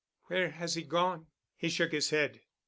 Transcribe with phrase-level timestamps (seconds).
[0.29, 2.41] "Where has he gone?" He shook his head.